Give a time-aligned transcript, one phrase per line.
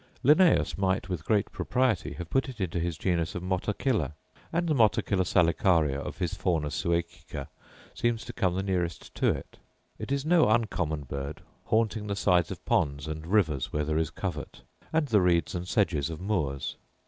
[0.23, 4.13] Linnaeus might with great propriety have put it into his genus of motacilla;
[4.51, 7.49] and the motacilla salicaria of his Fauna Suecica
[7.93, 9.59] seems to come the nearest to it.
[9.99, 14.09] It is no uncommon bird, haunting the sides of ponds and rivers where there is
[14.09, 16.77] covert, and the reeds and sedges of moors.